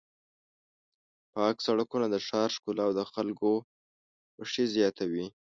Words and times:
پاک 1.33 1.55
سړکونه 1.67 2.05
د 2.09 2.15
ښار 2.27 2.49
ښکلا 2.55 2.83
او 2.87 2.93
د 2.99 3.01
خلکو 3.13 3.51
خوښي 4.35 4.65
زیاتوي. 4.75 5.25